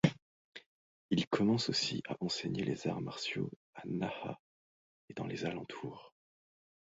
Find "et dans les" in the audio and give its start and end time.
5.09-5.45